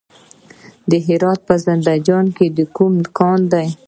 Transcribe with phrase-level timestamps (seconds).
[0.89, 3.67] د هرات په زنده جان کې کوم کان دی؟